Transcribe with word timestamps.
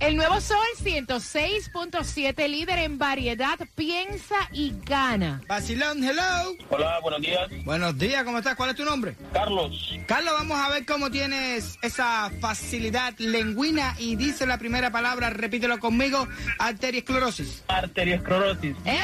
El 0.00 0.16
nuevo 0.16 0.40
Sol 0.40 0.56
106.7, 0.82 2.48
líder 2.48 2.78
en 2.78 2.96
variedad, 2.98 3.58
piensa 3.74 4.34
y 4.50 4.72
gana. 4.86 5.42
Vacilón, 5.46 6.02
hello. 6.02 6.56
Hola, 6.70 6.98
buenos 7.02 7.20
días. 7.20 7.48
Buenos 7.64 7.98
días, 7.98 8.24
¿cómo 8.24 8.38
estás? 8.38 8.54
¿Cuál 8.56 8.70
es 8.70 8.76
tu 8.76 8.84
nombre? 8.86 9.14
Carlos, 9.34 9.90
Carlos, 10.06 10.32
vamos 10.38 10.58
a 10.58 10.70
ver 10.70 10.86
cómo 10.86 11.10
tienes 11.10 11.78
esa 11.82 12.30
facilidad 12.40 13.12
lengüina 13.18 13.94
y 13.98 14.16
dice 14.16 14.46
la 14.46 14.56
primera 14.56 14.90
palabra, 14.90 15.28
repítelo 15.28 15.78
conmigo, 15.78 16.26
arteriosclerosis. 16.58 17.62
arteriosclerosis. 17.68 18.76
¡Eh! 18.86 18.98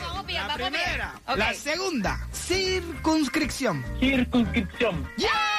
Vamos 0.00 0.26
bien, 0.26 0.42
La 0.46 0.56
vamos 0.56 0.70
bien. 0.70 0.72
primera. 0.84 1.14
Ok. 1.26 1.36
La 1.38 1.54
segunda, 1.54 2.28
circunscripción. 2.32 3.84
Circunscripción. 3.98 5.08
¿Viste? 5.16 5.28
Fácil. 5.28 5.53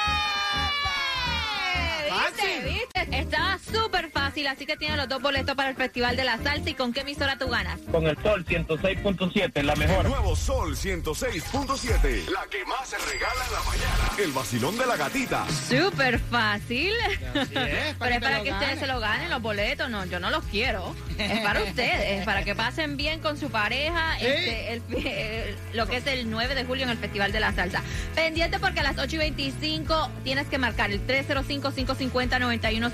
Está 3.12 3.58
súper 3.72 4.10
fácil, 4.10 4.46
así 4.48 4.66
que 4.66 4.76
tienes 4.76 4.96
los 4.96 5.08
dos 5.08 5.22
boletos 5.22 5.54
para 5.54 5.70
el 5.70 5.76
Festival 5.76 6.16
de 6.16 6.24
la 6.24 6.38
Salsa. 6.38 6.70
¿Y 6.70 6.74
con 6.74 6.92
qué 6.92 7.00
emisora 7.00 7.38
tú 7.38 7.48
ganas? 7.48 7.78
Con 7.90 8.06
el 8.06 8.16
sol 8.22 8.44
106.7, 8.44 9.62
la 9.62 9.76
mejor. 9.76 10.08
Nuevo 10.08 10.34
Sol 10.36 10.76
106.7. 10.76 12.28
La 12.30 12.46
que 12.50 12.64
más 12.66 12.88
se 12.88 12.96
regala 12.98 13.44
en 13.46 13.52
la 13.52 13.60
mañana. 13.62 14.12
El 14.18 14.32
vacilón 14.32 14.76
de 14.78 14.86
la 14.86 14.96
gatita. 14.96 15.46
Súper 15.68 16.18
fácil. 16.18 16.92
Así 17.34 17.54
es, 17.54 17.94
Pero 17.98 18.14
es 18.14 18.20
para 18.20 18.42
que 18.42 18.52
ustedes 18.52 18.78
se 18.80 18.86
lo 18.86 19.00
ganen 19.00 19.30
los 19.30 19.40
boletos. 19.42 19.88
No, 19.90 20.04
yo 20.06 20.18
no 20.20 20.30
los 20.30 20.44
quiero. 20.44 20.94
Es 21.18 21.40
para 21.40 21.62
ustedes, 21.64 22.24
para 22.24 22.42
que 22.44 22.54
pasen 22.54 22.96
bien 22.96 23.20
con 23.20 23.38
su 23.38 23.50
pareja 23.50 24.16
este, 24.18 24.72
el 24.74 24.82
el- 25.06 25.56
lo 25.74 25.86
que 25.86 25.96
es 25.98 26.06
el 26.06 26.30
9 26.30 26.54
de 26.54 26.64
julio 26.64 26.84
en 26.84 26.90
el 26.90 26.98
Festival 26.98 27.32
de 27.32 27.40
la 27.40 27.52
Salsa. 27.52 27.82
Pendiente 28.14 28.58
porque 28.58 28.80
a 28.80 28.82
las 28.82 28.98
8 28.98 29.16
y 29.16 29.18
25 29.18 30.10
tienes 30.24 30.46
que 30.48 30.58
marcar 30.58 30.90
el 30.90 31.00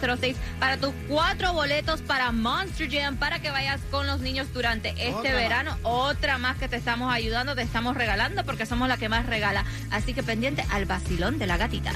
305-550-9106 0.02 0.34
para 0.58 0.76
tus 0.76 0.92
cuatro 1.08 1.52
boletos 1.52 2.02
para 2.02 2.32
Monster 2.32 2.90
Jam 2.90 3.16
para 3.16 3.40
que 3.40 3.50
vayas 3.50 3.80
con 3.90 4.06
los 4.06 4.20
niños 4.20 4.52
durante 4.52 4.90
este 4.90 5.10
Otra 5.10 5.30
más. 5.32 5.42
verano. 5.42 5.78
Otra 5.82 6.38
más 6.38 6.56
que 6.58 6.68
te 6.68 6.76
estamos 6.76 7.12
ayudando, 7.12 7.54
te 7.54 7.62
estamos 7.62 7.96
regalando 7.96 8.44
porque 8.44 8.66
somos 8.66 8.88
la 8.88 8.96
que 8.96 9.08
más 9.08 9.26
regala. 9.26 9.64
Así 9.90 10.14
que 10.14 10.22
pendiente 10.22 10.64
al 10.70 10.84
vacilón 10.86 11.38
de 11.38 11.46
la 11.46 11.56
gatita. 11.56 11.92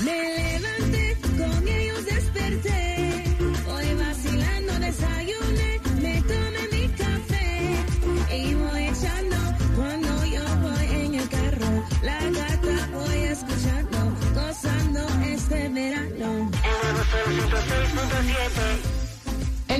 Me 0.00 0.36
levanté, 0.36 1.16
con 1.38 1.68
ellos 1.68 2.04
desperté. 2.04 3.24
Hoy 3.68 3.94
vacilando 3.94 4.72
desayuné, 4.78 5.80
me 6.00 6.22
tomé 6.22 6.68
mi 6.72 6.88
café. 6.88 8.36
Y 8.36 8.54
voy 8.54 8.82
echando 8.88 9.36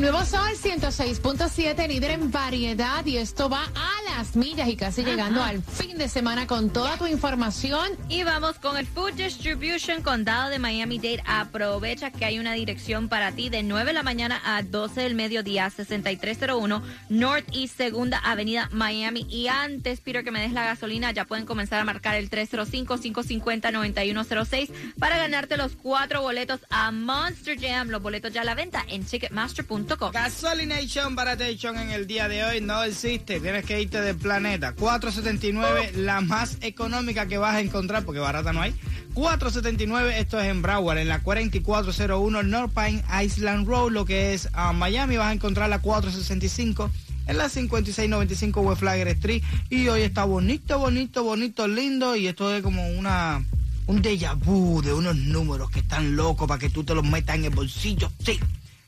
El 0.02 0.10
nuevo 0.10 0.26
Sol 0.26 0.50
106.7, 0.60 1.86
líder 1.86 2.10
en 2.10 2.32
variedad, 2.32 3.06
y 3.06 3.18
esto 3.18 3.48
va 3.48 3.62
a 3.72 3.91
las 4.22 4.36
millas 4.36 4.68
y 4.68 4.76
casi 4.76 5.02
llegando 5.02 5.42
al 5.42 5.64
fin 5.64 5.98
de 5.98 6.08
semana 6.08 6.46
con 6.46 6.70
toda 6.70 6.96
tu 6.96 7.08
información. 7.08 7.90
Y 8.08 8.22
vamos 8.22 8.60
con 8.60 8.76
el 8.76 8.86
Food 8.86 9.14
Distribution 9.14 10.00
Condado 10.00 10.48
de 10.48 10.60
Miami-Dade. 10.60 11.24
Aprovecha 11.26 12.12
que 12.12 12.24
hay 12.24 12.38
una 12.38 12.52
dirección 12.52 13.08
para 13.08 13.32
ti 13.32 13.48
de 13.48 13.64
9 13.64 13.86
de 13.86 13.92
la 13.92 14.04
mañana 14.04 14.40
a 14.44 14.62
12 14.62 15.00
del 15.00 15.16
mediodía, 15.16 15.68
6301 15.70 16.84
North 17.08 17.48
East 17.52 17.76
Segunda 17.76 18.18
Avenida 18.18 18.68
Miami. 18.70 19.26
Y 19.28 19.48
antes, 19.48 20.00
Peter, 20.00 20.22
que 20.22 20.30
me 20.30 20.40
des 20.40 20.52
la 20.52 20.66
gasolina, 20.66 21.10
ya 21.10 21.24
pueden 21.24 21.44
comenzar 21.44 21.80
a 21.80 21.84
marcar 21.84 22.14
el 22.14 22.30
305-550-9106 22.30 24.70
para 25.00 25.18
ganarte 25.18 25.56
los 25.56 25.74
cuatro 25.74 26.22
boletos 26.22 26.60
a 26.70 26.92
Monster 26.92 27.60
Jam. 27.60 27.88
Los 27.88 28.00
boletos 28.00 28.32
ya 28.32 28.42
a 28.42 28.44
la 28.44 28.54
venta 28.54 28.84
en 28.86 29.04
Ticketmaster.com. 29.04 30.12
Gasolination 30.12 31.16
Baratation 31.16 31.76
en 31.76 31.90
el 31.90 32.06
día 32.06 32.28
de 32.28 32.44
hoy 32.44 32.60
no 32.60 32.84
existe. 32.84 33.40
Tienes 33.40 33.64
que 33.64 33.80
irte 33.80 34.11
del 34.12 34.20
planeta. 34.20 34.72
479, 34.74 35.92
la 35.96 36.20
más 36.20 36.58
económica 36.60 37.26
que 37.26 37.38
vas 37.38 37.54
a 37.54 37.60
encontrar, 37.60 38.04
porque 38.04 38.20
barata 38.20 38.52
no 38.52 38.60
hay. 38.60 38.74
479, 39.14 40.18
esto 40.18 40.40
es 40.40 40.48
en 40.48 40.62
Broward, 40.62 40.98
en 40.98 41.08
la 41.08 41.22
4401 41.22 42.42
North 42.42 42.72
Pine 42.74 43.02
Island 43.24 43.66
Road, 43.66 43.92
lo 43.92 44.04
que 44.04 44.34
es 44.34 44.48
a 44.52 44.72
Miami. 44.72 45.16
Vas 45.16 45.28
a 45.28 45.32
encontrar 45.32 45.68
la 45.68 45.80
465 45.80 46.90
en 47.26 47.38
la 47.38 47.48
5695 47.48 48.60
West 48.60 48.80
Flagger 48.80 49.08
Street. 49.08 49.42
Y 49.70 49.88
hoy 49.88 50.02
está 50.02 50.24
bonito, 50.24 50.78
bonito, 50.78 51.24
bonito, 51.24 51.68
lindo. 51.68 52.16
Y 52.16 52.26
esto 52.26 52.54
es 52.54 52.62
como 52.62 52.86
una. 52.88 53.44
Un 53.84 54.00
déjà 54.00 54.34
vu 54.36 54.80
de 54.80 54.94
unos 54.94 55.16
números 55.16 55.68
que 55.70 55.80
están 55.80 56.14
locos 56.14 56.46
para 56.46 56.60
que 56.60 56.70
tú 56.70 56.84
te 56.84 56.94
los 56.94 57.04
metas 57.04 57.34
en 57.36 57.44
el 57.46 57.50
bolsillo. 57.50 58.12
Sí. 58.24 58.38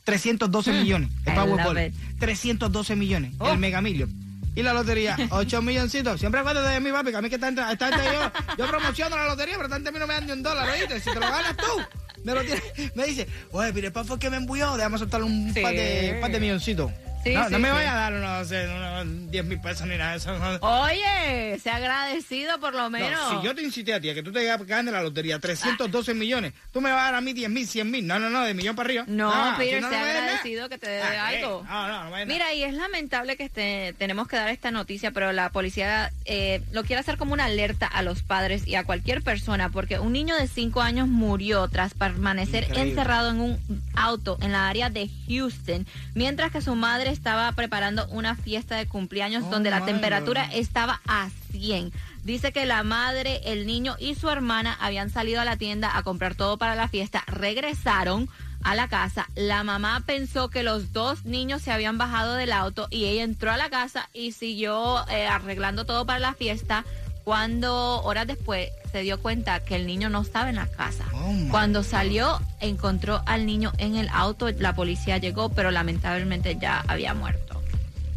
312 0.05 0.73
millones. 0.73 1.11
El 1.25 1.33
I 1.33 1.37
Powerball. 1.37 1.75
love 1.75 1.87
it. 1.89 1.95
312 2.21 2.95
millones. 2.95 3.33
El 3.41 3.59
Mega 3.59 3.81
Million. 3.81 4.24
Y 4.55 4.63
la 4.63 4.73
lotería, 4.73 5.17
8 5.31 5.63
milloncitos. 5.63 6.21
Siempre 6.21 6.41
acuérdate 6.41 6.69
de 6.75 6.81
mí, 6.81 6.91
papi, 6.93 7.11
que 7.11 7.17
a 7.17 7.23
mí 7.23 7.29
que 7.29 7.35
está, 7.37 7.49
está, 7.73 7.91
yo, 7.91 8.33
yo 8.59 8.67
promociono 8.69 9.17
la 9.17 9.27
lotería, 9.27 9.57
pero 9.57 9.69
tanto 9.69 9.89
a 9.89 9.93
mí 9.93 9.99
no 9.99 10.07
me 10.07 10.15
dan 10.15 10.27
ni 10.27 10.33
un 10.33 10.43
dólar, 10.43 10.69
¿oíste? 10.69 11.01
Si 11.01 11.11
te 11.11 11.15
lo 11.15 11.21
ganas 11.21 11.57
tú, 11.57 12.23
me, 12.23 12.33
lo 12.35 12.43
tienes- 12.43 12.63
me 12.95 13.05
dice, 13.07 13.27
oye, 13.51 13.73
mire, 13.73 13.91
¿para 13.91 14.05
fue 14.07 14.19
que 14.19 14.31
me 14.31 14.37
embulló? 14.37 14.77
Déjame 14.77 14.99
soltar 14.99 15.23
un 15.23 15.53
Sí. 15.53 15.61
par, 15.61 15.73
de, 15.75 16.19
par 16.21 16.31
de 16.31 16.41
milloncitos. 16.41 16.91
Sí, 17.25 17.35
no, 17.35 17.47
sí, 17.47 17.53
no 17.53 17.59
me 17.59 17.69
sí. 17.69 17.75
vaya 17.75 17.93
a 17.93 18.11
dar 18.11 18.13
unos, 18.13 18.51
unos 18.51 19.31
10 19.31 19.45
mil 19.47 19.61
pesos 19.61 19.87
ni 19.87 19.97
nada 19.97 20.13
de 20.13 20.17
eso. 20.19 20.31
Oye, 20.61 21.59
sea 21.61 21.77
agradecido 21.77 22.59
por 22.61 22.73
lo 22.75 22.83
No, 22.85 22.91
menos. 22.91 23.21
si 23.31 23.45
yo 23.47 23.55
te 23.55 23.63
incité 23.63 23.95
a 23.95 24.01
ti 24.01 24.11
a 24.11 24.15
que 24.15 24.23
tú 24.23 24.31
te 24.33 24.45
ganes 24.45 24.93
la 24.93 25.03
lotería 25.03 25.39
312 25.39 26.15
millones, 26.15 26.53
tú 26.73 26.81
me 26.81 26.91
vas 26.91 27.01
a 27.01 27.05
dar 27.07 27.15
a 27.17 27.21
mí 27.21 27.33
10 27.33 27.51
mil, 27.51 27.67
100 27.67 27.91
mil. 27.91 28.07
No, 28.07 28.19
no, 28.19 28.31
no, 28.31 28.43
de 28.43 28.55
millón 28.55 28.77
para 28.77 28.87
arriba. 28.89 29.05
No, 29.07 29.31
Ah, 29.33 29.55
Peter, 29.59 29.81
no 29.81 29.89
des 29.91 29.99
nada. 29.99 30.11
agradecido 30.11 30.69
que 30.69 30.79
te 30.79 30.89
dé 30.89 31.03
Ah, 31.03 31.29
algo. 31.29 31.65
No, 31.69 31.89
no, 31.89 32.05
no 32.05 32.11
me 32.11 32.19
des 32.19 32.27
nada. 32.27 32.27
Mira, 32.27 32.53
y 32.55 32.63
es 32.65 32.75
lamentable 32.75 33.37
que 33.37 33.45
este, 33.45 33.95
tenemos 33.99 34.29
que 34.29 34.37
dar 34.37 34.49
esta 34.51 34.71
noticia, 34.71 35.11
pero 35.11 35.33
la 35.33 35.51
policía 35.51 36.13
eh, 36.27 36.63
lo 36.73 36.85
quiere 36.85 37.01
hacer 37.01 37.17
como 37.17 37.33
una 37.33 37.47
alerta 37.47 37.87
a 37.87 38.03
los 38.03 38.23
padres 38.23 38.67
y 38.67 38.75
a 38.75 38.85
cualquier 38.85 39.23
persona, 39.23 39.71
porque 39.71 39.99
un 39.99 40.13
niño 40.13 40.37
de 40.37 40.47
5 40.49 40.83
años 40.83 41.09
murió 41.09 41.69
tras 41.69 41.95
permanecer 41.95 42.65
Increíble. 42.65 42.91
encerrado 42.91 43.31
en 43.31 43.41
un 43.41 43.83
auto 43.95 44.39
en 44.43 44.53
la 44.53 44.69
área 44.69 44.91
de 44.91 45.09
Houston, 45.29 45.87
mientras 46.15 46.53
que 46.53 46.61
su 46.61 46.75
madre 46.75 47.14
estaba 47.15 47.51
preparando 47.53 48.07
una 48.09 48.35
fiesta 48.37 48.77
de 48.77 48.87
cumpleaños 48.87 49.45
Oh, 49.47 49.51
donde 49.51 49.71
la 49.71 49.85
temperatura 49.85 50.47
God. 50.49 50.57
estaba 50.57 51.01
a 51.07 51.31
100. 51.53 51.93
Dice 52.25 52.53
que 52.53 52.67
la 52.67 52.83
madre, 52.83 53.41
el 53.45 53.67
niño 53.67 53.97
y 53.99 54.15
su 54.15 54.29
hermana 54.29 54.77
habían 54.81 55.11
salido 55.11 55.41
a 55.41 55.45
la 55.45 55.57
tienda 55.57 55.97
a 55.97 56.03
comprar 56.03 56.35
todo 56.35 56.59
para 56.59 56.75
la 56.75 56.89
fiesta, 56.89 57.23
regresaron 57.27 58.29
a 58.63 58.75
la 58.75 58.89
casa. 58.89 59.29
La 59.35 59.63
mamá 59.63 60.03
pensó 60.07 60.49
que 60.49 60.63
los 60.63 60.93
dos 60.93 61.25
niños 61.27 61.61
se 61.63 61.71
habían 61.71 61.99
bajado 61.99 62.35
del 62.35 62.53
auto 62.53 62.87
y 62.91 63.05
ella 63.05 63.23
entró 63.23 63.53
a 63.53 63.57
la 63.59 63.69
casa 63.69 64.09
y 64.15 64.33
siguió 64.33 65.07
eh, 65.09 65.27
arreglando 65.27 65.85
todo 65.85 66.07
para 66.07 66.19
la 66.19 66.35
fiesta. 66.35 66.85
Cuando 67.25 68.03
horas 68.03 68.27
después 68.27 68.71
se 68.95 69.01
dio 69.03 69.19
cuenta 69.21 69.59
que 69.59 69.75
el 69.75 69.89
niño 69.89 70.09
no 70.09 70.21
estaba 70.23 70.51
en 70.51 70.55
la 70.55 70.69
casa. 70.69 71.03
Oh, 71.13 71.35
Cuando 71.51 71.83
salió, 71.83 72.41
encontró 72.61 73.21
al 73.27 73.45
niño 73.45 73.73
en 73.79 73.97
el 73.97 74.09
auto. 74.09 74.49
La 74.61 74.77
policía 74.77 75.19
llegó, 75.19 75.49
pero 75.49 75.73
lamentablemente 75.73 76.57
ya 76.61 76.85
había 76.87 77.13
muerto. 77.13 77.61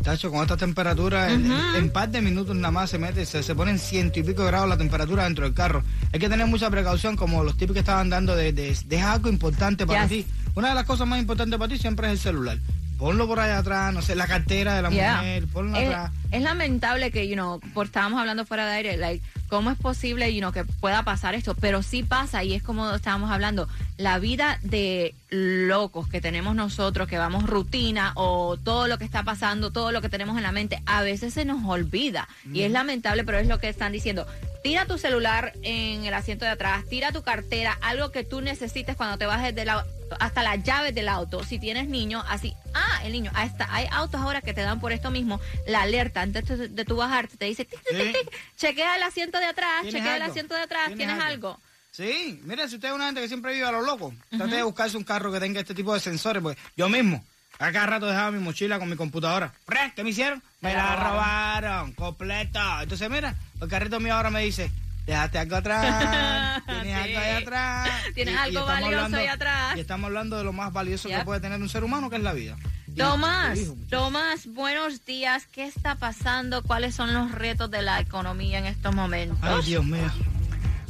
Tacho, 0.04 0.30
con 0.30 0.42
esta 0.44 0.56
temperatura, 0.56 1.32
en- 1.34 1.52
en, 1.52 1.76
en 1.78 1.90
par 1.90 2.10
de 2.10 2.22
minutos 2.22 2.56
nada 2.56 2.70
más 2.70 2.92
se 2.92 3.00
mete, 3.00 3.26
se, 3.26 3.42
se 3.42 3.56
ponen 3.56 3.80
ciento 3.80 4.20
y 4.20 4.24
pico 4.24 4.46
grados 4.46 4.70
la 4.70 4.78
temperatura 4.78 5.24
dentro 5.24 5.46
del 5.46 5.56
carro. 5.56 5.82
Hay 6.14 6.20
que 6.20 6.30
tener 6.30 6.46
mucha 6.46 6.70
precaución, 6.70 7.16
como 7.16 7.44
los 7.44 7.58
tipos 7.58 7.74
que 7.74 7.80
estaban 7.80 8.12
dando 8.12 8.36
de, 8.36 8.54
de, 8.54 8.78
de 8.86 9.02
algo 9.02 9.30
importante 9.30 9.88
para 9.88 10.06
Yes. 10.08 10.26
ti. 10.26 10.32
Una 10.54 10.70
de 10.70 10.76
las 10.76 10.86
cosas 10.86 11.08
más 11.08 11.20
importantes 11.20 11.58
para 11.58 11.74
ti 11.74 11.80
siempre 11.80 12.06
es 12.06 12.14
el 12.14 12.20
celular. 12.20 12.60
Ponlo 12.98 13.28
por 13.28 13.40
allá 13.40 13.60
atrás, 13.60 13.94
no 13.94 14.02
sé, 14.02 14.16
la 14.16 14.26
cartera 14.26 14.76
de 14.76 14.82
la 14.82 14.90
Yeah. 14.90 15.18
mujer, 15.18 15.48
ponlo 15.48 15.78
es, 15.78 15.88
atrás. 15.88 16.12
es 16.32 16.42
lamentable 16.42 17.12
que, 17.12 17.28
you 17.28 17.36
know, 17.36 17.60
por 17.76 17.86
estábamos 17.86 18.20
hablando 18.20 18.44
fuera 18.46 18.66
de 18.66 18.74
aire, 18.74 18.98
like, 18.98 19.24
cómo 19.50 19.70
es 19.70 19.78
posible, 19.78 20.34
you 20.34 20.40
know, 20.40 20.52
que 20.52 20.66
pueda 20.66 21.04
pasar 21.04 21.36
esto, 21.36 21.54
pero 21.54 21.84
sí 21.84 22.02
pasa 22.02 22.44
y 22.44 22.54
es 22.56 22.64
como 22.64 22.92
estábamos 22.96 23.30
hablando, 23.30 23.68
la 23.98 24.18
vida 24.18 24.60
de 24.64 25.14
locos 25.30 26.08
que 26.10 26.22
tenemos 26.22 26.56
nosotros, 26.56 27.08
que 27.08 27.18
vamos 27.20 27.44
rutina 27.46 28.14
o 28.16 28.58
todo 28.58 28.88
lo 28.88 28.98
que 28.98 29.06
está 29.06 29.22
pasando, 29.24 29.72
todo 29.72 29.92
lo 29.92 30.02
que 30.02 30.10
tenemos 30.10 30.36
en 30.38 30.44
la 30.44 30.52
mente, 30.52 30.82
a 30.88 31.02
veces 31.04 31.34
se 31.36 31.46
nos 31.46 31.64
olvida 31.66 32.28
y 32.52 32.62
es 32.64 32.72
lamentable, 32.72 33.24
pero 33.24 33.38
es 33.38 33.48
lo 33.48 33.60
que 33.60 33.70
están 33.70 33.92
diciendo. 33.92 34.26
Tira 34.64 34.86
tu 34.86 34.98
celular 34.98 35.54
en 35.62 36.04
el 36.06 36.14
asiento 36.16 36.46
de 36.46 36.52
atrás, 36.52 36.84
tira 36.90 37.12
tu 37.12 37.22
cartera, 37.22 37.78
algo 37.82 38.12
que 38.12 38.24
tú 38.24 38.42
necesites 38.42 38.96
cuando 38.96 39.18
te 39.20 39.28
bajes 39.28 39.54
del 39.54 39.70
auto, 39.70 39.88
hasta 40.20 40.44
las 40.44 40.64
llaves 40.64 40.94
del 40.96 41.10
auto. 41.10 41.44
Si 41.44 41.60
tienes 41.60 41.88
niño, 41.88 42.24
así, 42.28 42.54
ah, 42.74 43.02
el 43.04 43.12
niño, 43.12 43.32
ahí 43.34 43.48
está, 43.48 43.68
hay 43.74 43.88
autos 43.92 44.22
ahora 44.22 44.42
que 44.42 44.54
te 44.54 44.62
dan 44.62 44.80
por 44.80 44.92
esto 44.92 45.12
mismo 45.12 45.40
la 45.68 45.82
alerta 45.84 46.22
antes 46.22 46.76
de, 46.76 46.86
tu 46.86 46.96
bajarte, 46.96 47.38
te 47.38 47.46
dice, 47.46 47.66
tic, 47.66 47.82
tic, 47.84 47.98
tic, 47.98 48.06
Sí. 48.08 48.14
tic, 48.14 48.32
chequea 48.58 48.96
el 48.96 49.04
asiento 49.04 49.40
de 49.40 49.46
atrás, 49.46 49.82
¿Tienes 49.82 49.94
chequea 49.96 50.16
el 50.18 50.22
asiento 50.24 50.56
de 50.56 50.62
atrás, 50.62 50.88
¿Tienes 50.88 51.08
¿tienes 51.08 51.24
algo? 51.24 51.50
algo? 51.50 51.62
Sí, 51.92 52.40
mira, 52.44 52.68
si 52.68 52.76
usted 52.76 52.90
es 52.90 52.94
una 52.94 53.06
gente 53.06 53.22
que 53.22 53.28
siempre 53.28 53.54
vive 53.54 53.66
a 53.66 53.72
lo 53.72 53.82
loco, 53.82 54.14
trate 54.30 54.56
de 54.58 54.64
buscarse 54.64 54.98
un 54.98 55.04
carro 55.04 55.32
que 55.32 55.40
tenga 55.40 55.60
este 55.60 55.74
tipo 55.74 55.94
de 55.94 56.00
sensores, 56.00 56.44
porque 56.44 56.60
yo 56.76 56.90
mismo, 56.90 57.26
a 57.60 57.72
cada 57.72 57.88
rato 57.88 58.06
dejaba 58.06 58.30
mi 58.32 58.40
mochila 58.40 58.78
con 58.78 58.88
mi 58.88 58.96
computadora. 58.96 59.52
¿Qué 59.96 60.04
me 60.04 60.12
hicieron? 60.12 60.44
Me 60.62 60.74
la 60.76 60.96
robaron, 60.96 61.94
completo. 61.94 62.60
Entonces, 62.82 63.10
mira, 63.10 63.34
el 63.60 63.68
carrito 63.68 64.00
mío 64.00 64.14
ahora 64.14 64.30
me 64.30 64.44
dice, 64.44 64.70
déjate 65.08 65.40
algo 65.40 65.56
atrás, 65.56 66.62
tienes 66.68 66.84
Sí. 66.86 66.92
algo 67.16 67.20
ahí 67.20 67.42
atrás. 67.44 67.90
Tienes 68.14 68.34
Y- 68.36 68.38
algo 68.38 68.66
valioso 68.66 68.96
hablando- 68.96 69.18
ahí 69.18 69.28
atrás. 69.28 69.78
Y 69.78 69.80
estamos 69.80 70.06
hablando 70.08 70.38
de 70.38 70.44
lo 70.44 70.54
más 70.54 70.72
valioso 70.74 71.10
que 71.10 71.18
puede 71.26 71.40
tener 71.40 71.60
un 71.62 71.70
ser 71.70 71.84
humano, 71.84 72.10
que 72.10 72.18
es 72.18 72.22
la 72.24 72.34
vida. 72.34 72.56
Tomás. 72.96 73.60
Tomás, 73.90 74.48
buenos 74.48 75.06
días. 75.06 75.46
¿Qué 75.52 75.66
está 75.66 75.96
pasando? 75.96 76.64
¿Cuáles 76.64 76.96
son 76.96 77.14
los 77.14 77.32
retos 77.32 77.70
de 77.72 77.82
la 77.84 78.00
economía 78.00 78.58
en 78.60 78.66
estos 78.66 78.94
momentos? 78.96 79.38
Ay, 79.42 79.62
Dios 79.66 79.86
mío. 79.86 80.10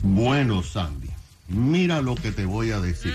Bueno, 0.03 0.63
Sandy, 0.63 1.09
mira 1.49 2.01
lo 2.01 2.15
que 2.15 2.31
te 2.31 2.45
voy 2.45 2.71
a 2.71 2.79
decir. 2.79 3.13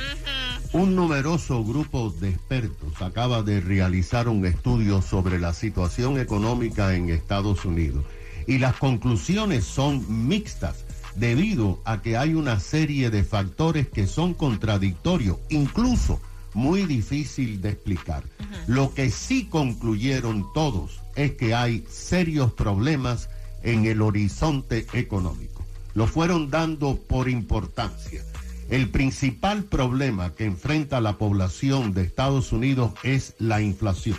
Un 0.73 0.95
numeroso 0.97 1.63
grupo 1.65 2.11
de 2.11 2.31
expertos 2.31 3.01
acaba 3.03 3.43
de 3.43 3.61
realizar 3.61 4.29
un 4.29 4.45
estudio 4.47 5.03
sobre 5.03 5.39
la 5.39 5.53
situación 5.53 6.19
económica 6.19 6.95
en 6.95 7.11
Estados 7.11 7.65
Unidos 7.65 8.05
y 8.47 8.59
las 8.59 8.75
conclusiones 8.77 9.65
son 9.65 10.29
mixtas 10.29 10.85
debido 11.17 11.81
a 11.85 12.03
que 12.03 12.17
hay 12.17 12.35
una 12.35 12.61
serie 12.61 13.11
de 13.11 13.25
factores 13.25 13.89
que 13.89 14.07
son 14.07 14.35
contradictorios, 14.35 15.39
incluso 15.51 16.21
muy 16.55 16.85
difícil 16.85 17.61
de 17.61 17.71
explicar. 17.71 18.25
Lo 18.67 18.93
que 18.95 19.11
sí 19.11 19.47
concluyeron 19.47 20.53
todos 20.53 21.01
es 21.17 21.33
que 21.33 21.55
hay 21.55 21.85
serios 21.89 22.53
problemas 22.53 23.29
en 23.63 23.87
el 23.87 24.03
horizonte 24.03 24.87
económico. 24.93 25.65
Lo 25.95 26.07
fueron 26.07 26.51
dando 26.51 26.97
por 26.97 27.29
importancia. 27.29 28.25
El 28.71 28.89
principal 28.89 29.65
problema 29.65 30.35
que 30.35 30.47
enfrenta 30.47 31.01
la 31.01 31.19
población 31.19 31.93
de 31.93 32.03
Estados 32.03 32.53
Unidos 32.53 32.93
es 33.03 33.35
la 33.39 33.61
inflación. 33.61 34.19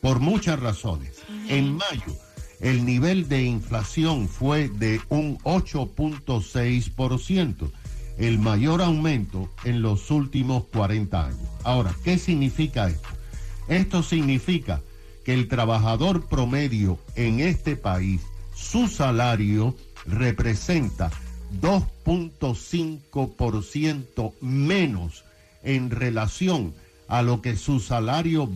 Por 0.00 0.20
muchas 0.20 0.60
razones. 0.60 1.16
En 1.48 1.76
mayo, 1.76 2.14
el 2.60 2.84
nivel 2.84 3.28
de 3.28 3.42
inflación 3.42 4.28
fue 4.28 4.68
de 4.68 5.00
un 5.08 5.38
8.6%, 5.38 7.70
el 8.18 8.38
mayor 8.38 8.82
aumento 8.82 9.48
en 9.64 9.82
los 9.82 10.10
últimos 10.10 10.64
40 10.64 11.26
años. 11.26 11.48
Ahora, 11.64 11.94
¿qué 12.04 12.18
significa 12.18 12.88
esto? 12.88 13.08
Esto 13.68 14.02
significa 14.02 14.82
que 15.24 15.32
el 15.32 15.48
trabajador 15.48 16.26
promedio 16.26 16.98
en 17.14 17.40
este 17.40 17.76
país, 17.76 18.20
su 18.54 18.88
salario 18.88 19.74
representa 20.06 21.10
2.5% 21.60 24.32
menos 24.40 25.24
en 25.62 25.90
relación 25.90 26.72
a 27.08 27.20
lo 27.22 27.42
que 27.42 27.56
su 27.56 27.80
salario 27.80 28.48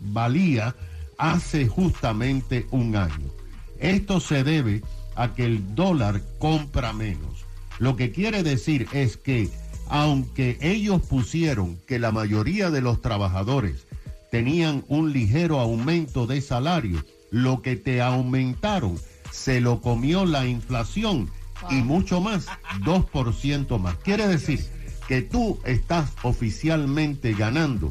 valía 0.00 0.74
hace 1.18 1.66
justamente 1.68 2.66
un 2.70 2.96
año. 2.96 3.30
Esto 3.78 4.20
se 4.20 4.44
debe 4.44 4.82
a 5.16 5.34
que 5.34 5.44
el 5.44 5.74
dólar 5.74 6.22
compra 6.38 6.92
menos. 6.92 7.44
Lo 7.78 7.96
que 7.96 8.12
quiere 8.12 8.42
decir 8.42 8.88
es 8.92 9.16
que 9.16 9.50
aunque 9.88 10.56
ellos 10.60 11.02
pusieron 11.02 11.76
que 11.86 11.98
la 11.98 12.10
mayoría 12.12 12.70
de 12.70 12.80
los 12.80 13.00
trabajadores 13.02 13.86
tenían 14.30 14.84
un 14.88 15.12
ligero 15.12 15.60
aumento 15.60 16.26
de 16.26 16.40
salario, 16.40 17.04
lo 17.30 17.62
que 17.62 17.76
te 17.76 18.00
aumentaron 18.00 18.98
se 19.30 19.60
lo 19.60 19.80
comió 19.80 20.24
la 20.24 20.46
inflación 20.46 21.28
y 21.70 21.74
mucho 21.76 22.20
más, 22.20 22.46
2% 22.84 23.78
más. 23.78 23.96
Quiere 23.96 24.26
decir 24.28 24.64
que 25.08 25.22
tú 25.22 25.58
estás 25.64 26.10
oficialmente 26.22 27.34
ganando 27.34 27.90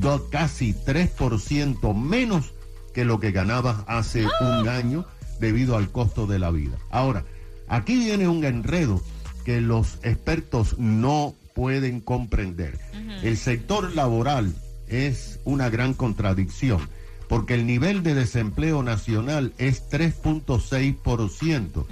do- 0.00 0.28
casi 0.30 0.72
3% 0.74 1.94
menos 1.94 2.52
que 2.98 3.04
lo 3.04 3.20
que 3.20 3.30
ganabas 3.30 3.76
hace 3.86 4.26
un 4.40 4.68
año 4.68 5.06
debido 5.38 5.76
al 5.76 5.88
costo 5.92 6.26
de 6.26 6.40
la 6.40 6.50
vida. 6.50 6.78
Ahora, 6.90 7.22
aquí 7.68 7.96
viene 7.96 8.26
un 8.26 8.44
enredo 8.44 9.00
que 9.44 9.60
los 9.60 10.00
expertos 10.02 10.76
no 10.80 11.36
pueden 11.54 12.00
comprender. 12.00 12.76
El 13.22 13.36
sector 13.36 13.94
laboral 13.94 14.52
es 14.88 15.38
una 15.44 15.70
gran 15.70 15.94
contradicción 15.94 16.88
porque 17.28 17.54
el 17.54 17.66
nivel 17.66 18.02
de 18.02 18.14
desempleo 18.14 18.82
nacional 18.82 19.52
es 19.58 19.88
3.6%. 19.90 21.86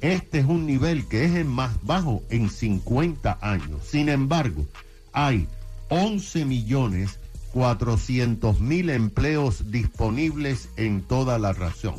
Este 0.00 0.38
es 0.38 0.46
un 0.46 0.64
nivel 0.64 1.06
que 1.06 1.26
es 1.26 1.34
el 1.34 1.44
más 1.44 1.84
bajo 1.84 2.22
en 2.30 2.48
50 2.48 3.40
años. 3.42 3.82
Sin 3.86 4.08
embargo, 4.08 4.64
hay 5.12 5.48
11 5.90 6.46
millones 6.46 7.18
400 7.56 8.60
mil 8.60 8.90
empleos 8.90 9.70
disponibles 9.70 10.68
en 10.76 11.00
toda 11.00 11.38
la 11.38 11.54
razón. 11.54 11.94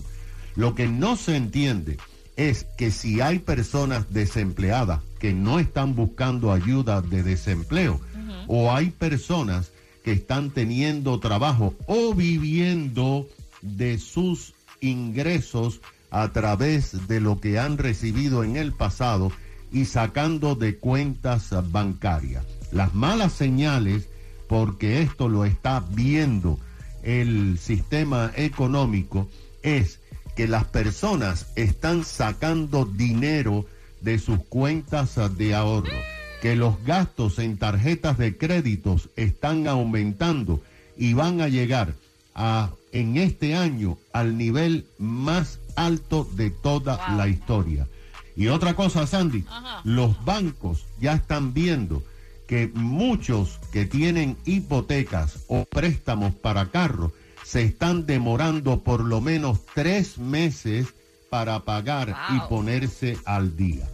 Lo 0.55 0.75
que 0.75 0.87
no 0.87 1.15
se 1.15 1.35
entiende 1.35 1.97
es 2.35 2.67
que 2.77 2.91
si 2.91 3.21
hay 3.21 3.39
personas 3.39 4.13
desempleadas 4.13 5.01
que 5.17 5.33
no 5.33 5.57
están 5.57 5.95
buscando 5.95 6.51
ayuda 6.51 7.01
de 7.01 7.23
desempleo 7.23 7.99
o 8.45 8.71
hay 8.71 8.91
personas 8.91 9.71
que 10.03 10.11
están 10.11 10.51
teniendo 10.51 11.19
trabajo 11.19 11.73
o 11.87 12.13
viviendo 12.13 13.27
de 13.63 13.97
sus 13.97 14.53
ingresos 14.79 15.81
a 16.11 16.31
través 16.33 17.07
de 17.07 17.19
lo 17.19 17.41
que 17.41 17.57
han 17.57 17.79
recibido 17.79 18.43
en 18.43 18.57
el 18.57 18.73
pasado 18.73 19.31
y 19.71 19.85
sacando 19.85 20.53
de 20.53 20.77
cuentas 20.77 21.49
bancarias. 21.71 22.45
Las 22.71 22.93
malas 22.93 23.33
señales, 23.33 24.07
porque 24.47 25.01
esto 25.01 25.29
lo 25.29 25.45
está 25.45 25.83
viendo 25.91 26.59
el 27.03 27.57
sistema 27.57 28.31
económico 28.35 29.29
es 29.63 29.99
que 30.35 30.47
las 30.47 30.65
personas 30.65 31.47
están 31.55 32.03
sacando 32.03 32.85
dinero 32.85 33.65
de 34.01 34.19
sus 34.19 34.39
cuentas 34.43 35.17
de 35.37 35.55
ahorro, 35.55 35.97
que 36.41 36.55
los 36.55 36.83
gastos 36.83 37.39
en 37.39 37.57
tarjetas 37.57 38.17
de 38.17 38.37
créditos 38.37 39.09
están 39.15 39.67
aumentando 39.67 40.61
y 40.97 41.13
van 41.13 41.41
a 41.41 41.47
llegar 41.47 41.93
a 42.35 42.71
en 42.91 43.17
este 43.17 43.55
año 43.55 43.97
al 44.13 44.37
nivel 44.37 44.85
más 44.97 45.59
alto 45.75 46.27
de 46.35 46.49
toda 46.49 47.15
la 47.15 47.27
historia. 47.27 47.87
Y 48.35 48.47
otra 48.47 48.75
cosa, 48.75 49.07
Sandy, 49.07 49.43
los 49.83 50.23
bancos 50.23 50.85
ya 50.99 51.13
están 51.13 51.53
viendo 51.53 52.03
que 52.47 52.71
muchos 52.73 53.59
que 53.71 53.85
tienen 53.85 54.37
hipotecas 54.45 55.39
o 55.47 55.65
préstamos 55.65 56.33
para 56.33 56.69
carros 56.69 57.11
se 57.43 57.63
están 57.63 58.05
demorando 58.05 58.83
por 58.83 59.01
lo 59.01 59.21
menos 59.21 59.59
tres 59.73 60.17
meses 60.17 60.87
para 61.29 61.59
pagar 61.65 62.15
y 62.35 62.39
ponerse 62.49 63.17
al 63.25 63.55
día. 63.55 63.87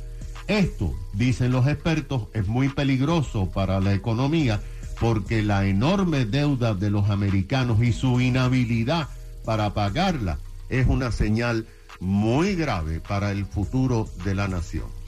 Esto, 0.48 0.94
dicen 1.14 1.52
los 1.52 1.68
expertos, 1.68 2.28
es 2.34 2.48
muy 2.48 2.70
peligroso 2.70 3.50
para 3.52 3.80
la 3.80 3.94
economía 3.94 4.62
porque 5.00 5.42
la 5.42 5.66
enorme 5.66 6.26
deuda 6.26 6.76
de 6.76 6.90
los 6.90 7.10
americanos 7.10 7.82
y 7.82 7.92
su 7.92 8.22
inhabilidad 8.22 9.10
para 9.46 9.74
pagarla 9.74 10.38
es 10.70 10.88
una 10.88 11.12
señal 11.12 11.66
muy 12.00 12.56
grave 12.56 13.00
para 13.00 13.32
el 13.32 13.46
futuro 13.46 14.08
de 14.24 14.36
la 14.36 14.48
nación. 14.48 15.03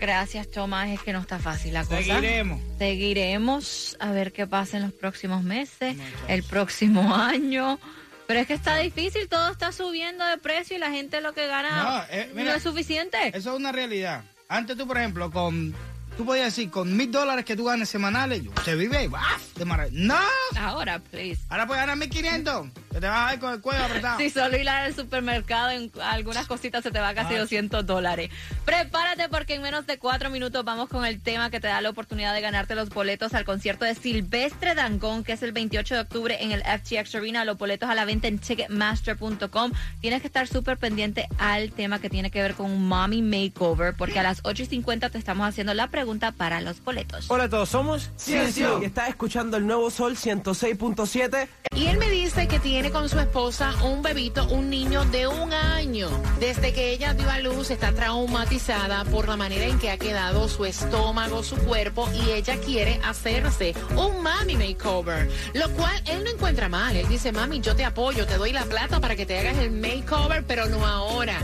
Gracias, 0.00 0.50
Tomás. 0.50 0.90
Es 0.90 1.00
que 1.00 1.12
no 1.12 1.20
está 1.20 1.38
fácil 1.38 1.74
la 1.74 1.84
cosa. 1.84 1.98
Seguiremos. 2.02 2.60
Seguiremos 2.78 3.96
a 4.00 4.12
ver 4.12 4.32
qué 4.32 4.46
pasa 4.46 4.76
en 4.76 4.84
los 4.84 4.92
próximos 4.92 5.42
meses, 5.42 5.96
el 6.28 6.42
próximo 6.42 7.14
año. 7.16 7.78
Pero 8.26 8.40
es 8.40 8.46
que 8.46 8.54
está 8.54 8.76
difícil, 8.76 9.26
todo 9.28 9.50
está 9.50 9.72
subiendo 9.72 10.24
de 10.26 10.36
precio 10.36 10.76
y 10.76 10.80
la 10.80 10.90
gente 10.90 11.22
lo 11.22 11.32
que 11.32 11.46
gana 11.46 11.82
No, 11.82 12.04
eh, 12.10 12.30
mira, 12.34 12.50
no 12.50 12.56
es 12.58 12.62
suficiente. 12.62 13.16
Eso 13.28 13.52
es 13.52 13.56
una 13.56 13.72
realidad. 13.72 14.22
Antes 14.48 14.76
tú, 14.76 14.86
por 14.86 14.98
ejemplo, 14.98 15.30
con... 15.30 15.74
Tú 16.16 16.26
podías 16.26 16.46
decir, 16.46 16.68
con 16.68 16.94
mil 16.96 17.10
dólares 17.12 17.44
que 17.44 17.54
tú 17.56 17.64
ganes 17.64 17.88
semanales, 17.88 18.42
se 18.64 18.74
vive 18.74 19.06
¡baf! 19.08 19.54
de 19.54 19.64
maravilla. 19.64 19.98
¡No! 20.04 20.60
Ahora, 20.60 20.98
please. 20.98 21.40
Ahora 21.48 21.66
puedes 21.66 21.80
ganar 21.80 21.96
1500. 21.96 22.66
Te 23.00 23.06
vas 23.06 23.30
a 23.30 23.34
ir 23.34 23.40
con 23.40 23.52
el 23.52 23.60
cuello 23.60 23.84
apretado. 23.84 24.18
Si 24.18 24.30
solo 24.30 24.56
ir 24.56 24.68
al 24.68 24.94
supermercado 24.94 25.70
en 25.70 25.90
algunas 26.02 26.46
cositas 26.46 26.82
se 26.82 26.90
te 26.90 26.98
va 27.00 27.14
casi 27.14 27.34
Ah. 27.34 27.40
200 27.40 27.86
dólares. 27.86 28.30
Prepárate 28.64 29.28
porque 29.28 29.54
en 29.54 29.62
menos 29.62 29.86
de 29.86 29.98
cuatro 29.98 30.30
minutos 30.30 30.64
vamos 30.64 30.88
con 30.88 31.04
el 31.04 31.20
tema 31.20 31.50
que 31.50 31.60
te 31.60 31.68
da 31.68 31.80
la 31.80 31.90
oportunidad 31.90 32.34
de 32.34 32.40
ganarte 32.40 32.74
los 32.74 32.88
boletos 32.90 33.34
al 33.34 33.44
concierto 33.44 33.84
de 33.84 33.94
Silvestre 33.94 34.74
Dangón, 34.74 35.24
que 35.24 35.32
es 35.32 35.42
el 35.42 35.52
28 35.52 35.94
de 35.94 36.00
octubre 36.00 36.36
en 36.42 36.52
el 36.52 36.62
FTX 36.62 37.14
Arena. 37.14 37.44
Los 37.44 37.58
boletos 37.58 37.88
a 37.88 37.94
la 37.94 38.04
venta 38.04 38.28
en 38.28 38.38
Ticketmaster.com. 38.38 39.72
Tienes 40.00 40.20
que 40.20 40.26
estar 40.26 40.46
súper 40.46 40.76
pendiente 40.78 41.28
al 41.38 41.72
tema 41.72 42.00
que 42.00 42.10
tiene 42.10 42.30
que 42.30 42.42
ver 42.42 42.54
con 42.54 42.70
un 42.70 42.86
mommy 42.88 43.22
makeover, 43.22 43.94
porque 43.94 44.18
a 44.18 44.22
las 44.22 44.40
8 44.44 44.62
y 44.64 44.66
50 44.66 45.10
te 45.10 45.18
estamos 45.18 45.46
haciendo 45.48 45.74
la 45.74 45.88
pregunta 45.88 46.32
para 46.32 46.60
los 46.60 46.82
boletos. 46.82 47.26
Hola 47.30 47.44
a 47.44 47.48
todos, 47.48 47.68
somos 47.68 48.10
Ciencio 48.16 48.80
y 48.82 48.86
estás 48.86 49.08
escuchando 49.08 49.56
el 49.56 49.66
nuevo 49.66 49.90
Sol 49.90 50.16
106.7. 50.16 51.48
Y 51.76 51.86
él 51.86 51.98
me 51.98 52.10
dice 52.10 52.48
que 52.48 52.58
tiene 52.58 52.87
con 52.90 53.08
su 53.08 53.18
esposa 53.18 53.74
un 53.84 54.02
bebito, 54.02 54.46
un 54.48 54.70
niño 54.70 55.04
de 55.06 55.26
un 55.26 55.52
año. 55.52 56.08
Desde 56.40 56.72
que 56.72 56.90
ella 56.90 57.12
dio 57.12 57.28
a 57.30 57.38
luz 57.38 57.70
está 57.70 57.92
traumatizada 57.92 59.04
por 59.04 59.28
la 59.28 59.36
manera 59.36 59.66
en 59.66 59.78
que 59.78 59.90
ha 59.90 59.98
quedado 59.98 60.48
su 60.48 60.64
estómago, 60.64 61.42
su 61.42 61.56
cuerpo 61.56 62.08
y 62.14 62.30
ella 62.30 62.58
quiere 62.58 63.00
hacerse 63.04 63.74
un 63.96 64.22
mami 64.22 64.56
makeover. 64.56 65.28
Lo 65.54 65.68
cual 65.70 66.00
él 66.06 66.24
no 66.24 66.30
encuentra 66.30 66.68
mal. 66.68 66.96
Él 66.96 67.08
dice, 67.08 67.32
mami, 67.32 67.60
yo 67.60 67.76
te 67.76 67.84
apoyo, 67.84 68.26
te 68.26 68.36
doy 68.36 68.52
la 68.52 68.64
plata 68.64 69.00
para 69.00 69.16
que 69.16 69.26
te 69.26 69.38
hagas 69.38 69.58
el 69.58 69.70
makeover, 69.70 70.44
pero 70.44 70.66
no 70.66 70.86
ahora. 70.86 71.38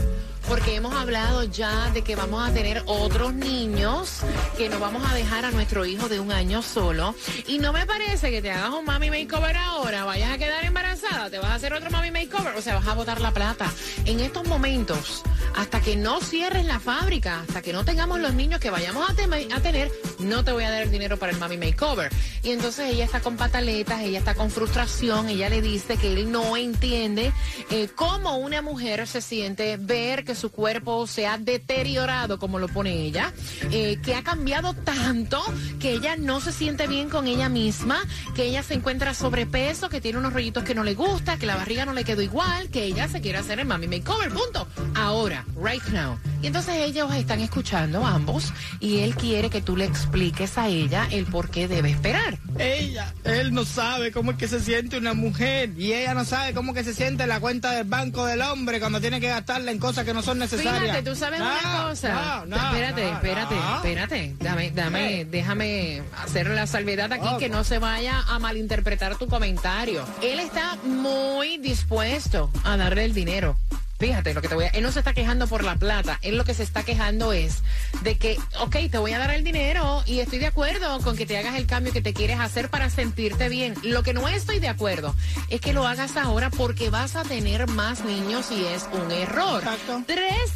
Porque 0.47 0.75
hemos 0.75 0.93
hablado 0.93 1.43
ya 1.43 1.89
de 1.91 2.03
que 2.03 2.15
vamos 2.15 2.47
a 2.47 2.53
tener 2.53 2.83
otros 2.85 3.33
niños, 3.33 4.19
que 4.57 4.69
no 4.69 4.79
vamos 4.79 5.03
a 5.09 5.15
dejar 5.15 5.43
a 5.45 5.51
nuestro 5.51 5.85
hijo 5.85 6.07
de 6.07 6.19
un 6.19 6.31
año 6.31 6.61
solo. 6.61 7.15
Y 7.47 7.57
no 7.57 7.73
me 7.73 7.85
parece 7.85 8.29
que 8.29 8.41
te 8.41 8.51
hagas 8.51 8.71
un 8.71 8.85
mami 8.85 9.09
makeover 9.09 9.57
ahora, 9.57 10.05
vayas 10.05 10.31
a 10.31 10.37
quedar 10.37 10.63
embarazada, 10.63 11.29
te 11.29 11.39
vas 11.39 11.49
a 11.49 11.55
hacer 11.55 11.73
otro 11.73 11.89
mami 11.89 12.11
makeover, 12.11 12.55
o 12.55 12.61
sea, 12.61 12.75
vas 12.75 12.87
a 12.87 12.93
botar 12.93 13.21
la 13.21 13.31
plata. 13.31 13.71
En 14.05 14.19
estos 14.19 14.47
momentos, 14.47 15.23
hasta 15.55 15.81
que 15.81 15.95
no 15.95 16.21
cierres 16.21 16.65
la 16.65 16.79
fábrica, 16.79 17.41
hasta 17.41 17.61
que 17.61 17.73
no 17.73 17.83
tengamos 17.83 18.19
los 18.19 18.33
niños 18.33 18.59
que 18.59 18.69
vayamos 18.69 19.09
a, 19.09 19.13
a 19.13 19.59
tener, 19.61 19.91
no 20.25 20.43
te 20.43 20.51
voy 20.51 20.63
a 20.63 20.71
dar 20.71 20.83
el 20.83 20.91
dinero 20.91 21.17
para 21.17 21.31
el 21.31 21.39
mami 21.39 21.57
makeover. 21.57 22.11
Y 22.43 22.51
entonces 22.51 22.93
ella 22.93 23.05
está 23.05 23.21
con 23.21 23.37
pataletas, 23.37 24.01
ella 24.01 24.19
está 24.19 24.35
con 24.35 24.51
frustración, 24.51 25.29
ella 25.29 25.49
le 25.49 25.61
dice 25.61 25.97
que 25.97 26.13
él 26.13 26.31
no 26.31 26.57
entiende 26.57 27.31
eh, 27.69 27.87
cómo 27.95 28.37
una 28.37 28.61
mujer 28.61 29.07
se 29.07 29.21
siente 29.21 29.77
ver 29.77 30.23
que 30.23 30.35
su 30.35 30.51
cuerpo 30.51 31.07
se 31.07 31.27
ha 31.27 31.37
deteriorado, 31.37 32.39
como 32.39 32.59
lo 32.59 32.67
pone 32.67 33.03
ella, 33.03 33.33
eh, 33.71 33.97
que 34.03 34.15
ha 34.15 34.23
cambiado 34.23 34.73
tanto 34.73 35.43
que 35.79 35.93
ella 35.93 36.15
no 36.15 36.41
se 36.41 36.51
siente 36.51 36.87
bien 36.87 37.09
con 37.09 37.27
ella 37.27 37.49
misma, 37.49 38.03
que 38.35 38.43
ella 38.43 38.63
se 38.63 38.73
encuentra 38.73 39.13
sobrepeso, 39.13 39.89
que 39.89 40.01
tiene 40.01 40.19
unos 40.19 40.33
rollitos 40.33 40.63
que 40.63 40.75
no 40.75 40.83
le 40.83 40.93
gusta, 40.93 41.37
que 41.37 41.45
la 41.45 41.55
barriga 41.55 41.85
no 41.85 41.93
le 41.93 42.03
quedó 42.03 42.21
igual, 42.21 42.69
que 42.69 42.83
ella 42.83 43.07
se 43.07 43.21
quiere 43.21 43.37
hacer 43.37 43.59
el 43.59 43.65
mami 43.65 43.87
makeover, 43.87 44.29
punto. 44.29 44.67
Ahora, 44.95 45.45
right 45.55 45.83
now. 45.91 46.17
Y 46.45 46.47
entonces 46.49 46.75
ellos 46.75 47.11
están 47.15 47.39
escuchando 47.41 48.05
ambos 48.05 48.53
y 48.79 48.99
él 48.99 49.15
quiere 49.15 49.49
que 49.49 49.63
tú 49.63 49.75
le 49.75 49.85
expliques 49.85 50.59
a 50.59 50.67
ella 50.67 51.07
el 51.09 51.25
por 51.25 51.49
qué 51.49 51.67
debe 51.67 51.89
esperar. 51.89 52.37
Ella, 52.59 53.11
él 53.23 53.51
no 53.51 53.65
sabe 53.65 54.11
cómo 54.11 54.29
es 54.29 54.37
que 54.37 54.47
se 54.47 54.59
siente 54.59 54.95
una 54.99 55.15
mujer 55.15 55.71
y 55.75 55.93
ella 55.93 56.13
no 56.13 56.23
sabe 56.23 56.53
cómo 56.53 56.71
es 56.71 56.77
que 56.77 56.83
se 56.83 56.93
siente 56.93 57.25
la 57.25 57.39
cuenta 57.39 57.71
del 57.71 57.85
banco 57.85 58.27
del 58.27 58.43
hombre 58.43 58.79
cuando 58.79 59.01
tiene 59.01 59.19
que 59.19 59.27
gastarla 59.27 59.71
en 59.71 59.79
cosas 59.79 60.05
que 60.05 60.13
no 60.13 60.21
son 60.21 60.37
necesarias. 60.37 60.83
Fíjate, 60.83 61.01
tú 61.01 61.15
sabes 61.15 61.41
una 61.41 61.87
cosa. 61.89 62.43
no, 62.45 62.45
no, 62.45 62.55
espérate, 62.57 63.09
espérate, 63.09 63.55
espérate. 63.77 64.35
Dame, 64.39 64.69
dame, 64.69 65.21
Eh. 65.21 65.25
déjame 65.25 66.03
hacer 66.23 66.47
la 66.51 66.67
salvedad 66.67 67.11
aquí 67.11 67.25
Oh, 67.27 67.37
que 67.39 67.49
no 67.49 67.63
se 67.63 67.79
vaya 67.79 68.19
a 68.19 68.37
malinterpretar 68.37 69.17
tu 69.17 69.27
comentario. 69.27 70.05
Él 70.21 70.39
está 70.39 70.75
muy 70.83 71.57
dispuesto 71.57 72.51
a 72.63 72.77
darle 72.77 73.05
el 73.05 73.15
dinero. 73.15 73.57
Fíjate 73.97 74.33
lo 74.33 74.41
que 74.41 74.49
te 74.49 74.55
voy 74.55 74.65
a... 74.65 74.67
Él 74.69 74.81
no 74.83 74.91
se 74.91 74.99
está 74.99 75.13
quejando 75.13 75.47
por 75.47 75.63
la 75.63 75.77
plata. 75.77 76.19
Él 76.21 76.37
lo 76.37 76.43
que 76.43 76.53
se 76.53 76.63
está 76.63 76.83
quejando 76.83 77.31
es 77.33 77.63
de 78.03 78.17
que, 78.17 78.37
ok, 78.59 78.75
te 78.91 78.97
voy 78.97 79.13
a 79.13 79.19
dar 79.19 79.31
el 79.31 79.43
dinero 79.43 80.03
y 80.05 80.19
estoy 80.19 80.39
de 80.39 80.47
acuerdo 80.47 80.99
con 80.99 81.15
que 81.15 81.25
te 81.25 81.37
hagas 81.37 81.55
el 81.55 81.65
cambio 81.65 81.93
que 81.93 82.01
te 82.01 82.13
quieres 82.13 82.39
hacer 82.39 82.69
para 82.69 82.89
sentirte 82.89 83.47
bien. 83.49 83.73
Lo 83.83 84.03
que 84.03 84.13
no 84.13 84.27
estoy 84.27 84.59
de 84.59 84.67
acuerdo 84.67 85.15
es 85.49 85.61
que 85.61 85.73
lo 85.73 85.87
hagas 85.87 86.17
ahora 86.17 86.49
porque 86.49 86.89
vas 86.89 87.15
a 87.15 87.23
tener 87.23 87.67
más 87.67 88.03
niños 88.03 88.51
y 88.51 88.65
es 88.65 88.87
un 88.91 89.09
error. 89.11 89.63
Exacto. 89.63 90.03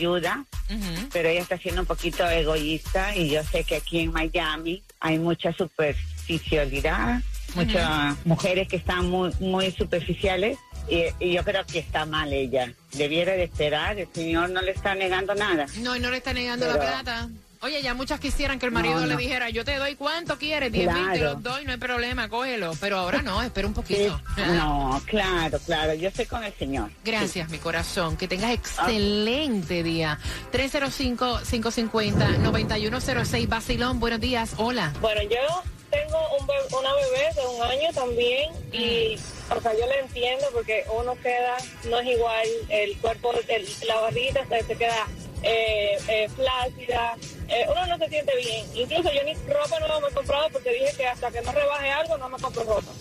pero 1.12 1.30
ella 1.30 1.42
está 1.42 1.58
siendo 1.58 1.82
un 1.82 1.88
poquito 1.88 2.28
egoísta 2.28 3.16
y 3.16 3.30
yo 3.30 3.44
sé 3.44 3.64
que 3.64 3.76
aquí 3.76 4.00
en 4.00 4.12
Miami 4.12 4.82
hay 5.00 5.20
mucha 5.20 5.54
superficialidad, 5.54 7.22
muchas 7.56 8.16
mujeres 8.26 8.68
que 8.68 8.78
están 8.78 9.10
muy, 9.10 9.32
muy 9.40 9.72
superficiales 9.72 10.58
y, 10.90 11.04
y 11.20 11.34
yo 11.34 11.44
creo 11.44 11.66
que 11.66 11.80
está 11.80 12.06
mal 12.06 12.34
ella. 12.34 12.74
Debiera 12.94 13.34
de 13.34 13.44
esperar, 13.44 14.00
el 14.00 14.08
señor 14.14 14.50
no 14.50 14.62
le 14.62 14.72
está 14.72 14.96
negando 14.96 15.36
nada. 15.36 15.66
No, 15.80 15.96
y 15.96 16.00
no 16.00 16.10
le 16.10 16.18
está 16.18 16.34
negando 16.34 16.68
la 16.68 16.80
plata. 16.80 17.30
Oye, 17.64 17.82
ya 17.82 17.94
muchas 17.94 18.20
quisieran 18.20 18.60
que 18.60 18.66
el 18.66 18.74
marido 18.74 19.00
No, 19.00 19.06
le 19.06 19.16
dijera, 19.16 19.50
yo 19.50 19.64
te 19.64 19.78
doy 19.78 19.96
cuánto 19.96 20.38
quieres, 20.38 20.70
10 20.72 20.94
mil, 20.94 21.12
te 21.14 21.20
Claro. 21.20 21.34
los 21.36 21.44
doy, 21.44 21.64
no 21.64 21.72
hay 21.72 21.78
problema, 21.78 22.28
cógelo. 22.28 22.74
Pero 22.82 22.98
ahora 22.98 23.22
no, 23.22 23.42
espera 23.42 23.66
un 23.68 23.74
poquito. 23.74 24.20
No, 24.36 25.02
claro, 25.06 25.58
claro, 25.66 25.94
yo 25.94 26.10
estoy 26.10 26.26
con 26.26 26.44
el 26.44 26.54
señor. 26.56 26.90
Gracias, 27.06 27.50
mi 27.50 27.60
corazón. 27.60 28.18
Que 28.18 28.28
tengas 28.28 28.52
excelente 28.52 29.82
día. 29.82 30.20
305-550-9106. 30.52 33.48
Vacilón, 33.48 33.98
buenos 34.00 34.20
días. 34.20 34.52
Hola. 34.58 34.92
Bueno, 35.00 35.22
yo 35.24 35.64
tengo 35.90 36.18
un 36.40 36.46
be- 36.48 36.76
una 36.78 36.90
bebé 36.96 37.30
de 37.36 37.48
un 37.48 37.62
año 37.64 37.94
también 37.94 38.52
y, 38.74 39.16
o 39.56 39.62
sea, 39.62 39.72
yo 39.74 39.86
le 39.88 40.00
entiendo 40.02 40.46
porque 40.54 40.84
uno 41.00 41.16
queda, 41.22 41.56
no 41.90 42.00
es 42.00 42.08
igual, 42.08 42.48
el 42.70 42.98
cuerpo, 42.98 43.32
el- 43.48 43.68
la 43.88 43.96
barriguita 44.02 44.46
se, 44.50 44.64
se 44.64 44.76
queda 44.76 45.08
eh, 45.44 45.98
eh, 46.08 46.30
flácida, 46.30 47.16
eh, 47.50 47.66
uno 47.70 47.86
no 47.86 47.98
se 47.98 48.10
siente 48.10 48.36
bien. 48.38 48.66
Incluso 48.76 49.12
yo 49.12 49.24
ni 49.24 49.34
ropa 49.52 49.80
nueva 49.80 50.00
me 50.00 50.08
he 50.08 50.12
comprado 50.12 50.50
porque 50.52 50.72
dije 50.72 50.94
que 50.98 51.08
hasta 51.08 51.32
que 51.32 51.42
no 51.42 51.52
rebaje 51.52 51.92
algo 51.92 52.18
no 52.18 52.30
me 52.30 52.38
compro 52.38 52.64
ropa. 52.64 52.92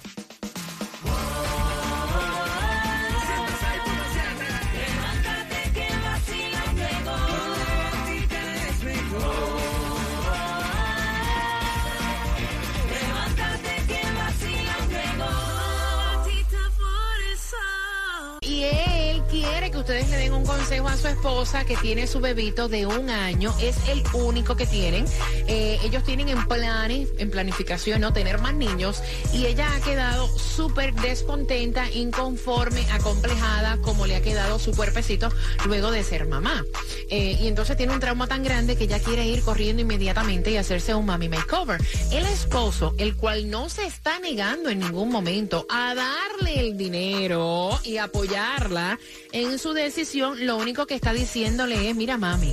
Ustedes 19.84 20.08
le 20.08 20.16
den 20.16 20.32
un 20.32 20.46
consejo 20.46 20.88
a 20.88 20.96
su 20.96 21.08
esposa 21.08 21.66
que 21.66 21.76
tiene 21.76 22.06
su 22.06 22.18
bebito 22.18 22.70
de 22.70 22.86
un 22.86 23.10
año. 23.10 23.54
Es 23.60 23.76
el 23.86 24.02
único 24.14 24.56
que 24.56 24.64
tienen. 24.64 25.04
Eh, 25.46 25.78
ellos 25.84 26.02
tienen 26.04 26.30
en 26.30 26.48
planes, 26.48 27.10
en 27.18 27.30
planificación, 27.30 28.00
no 28.00 28.10
tener 28.14 28.38
más 28.38 28.54
niños. 28.54 29.02
Y 29.34 29.44
ella 29.44 29.68
ha 29.74 29.80
quedado 29.80 30.26
súper 30.38 30.94
descontenta, 30.94 31.90
inconforme, 31.90 32.80
acomplejada, 32.92 33.76
como 33.82 34.06
le 34.06 34.16
ha 34.16 34.22
quedado 34.22 34.58
su 34.58 34.72
cuerpecito 34.72 35.28
luego 35.66 35.90
de 35.90 36.02
ser 36.02 36.26
mamá. 36.28 36.64
Eh, 37.10 37.36
y 37.42 37.46
entonces 37.46 37.76
tiene 37.76 37.92
un 37.92 38.00
trauma 38.00 38.26
tan 38.26 38.42
grande 38.42 38.76
que 38.76 38.84
ella 38.84 39.00
quiere 39.00 39.26
ir 39.26 39.42
corriendo 39.42 39.82
inmediatamente 39.82 40.50
y 40.50 40.56
hacerse 40.56 40.94
un 40.94 41.04
mami 41.04 41.28
makeover. 41.28 41.78
El 42.10 42.24
esposo, 42.24 42.94
el 42.96 43.16
cual 43.16 43.50
no 43.50 43.68
se 43.68 43.84
está 43.84 44.18
negando 44.18 44.70
en 44.70 44.78
ningún 44.78 45.10
momento 45.10 45.66
a 45.68 45.94
darle 45.94 46.60
el 46.60 46.78
dinero 46.78 47.78
y 47.84 47.98
apoyarla 47.98 48.98
en 49.32 49.58
su 49.58 49.73
decisión, 49.74 50.46
lo 50.46 50.56
único 50.56 50.86
que 50.86 50.94
está 50.94 51.12
diciéndole 51.12 51.90
es, 51.90 51.96
mira 51.96 52.16
mami, 52.16 52.52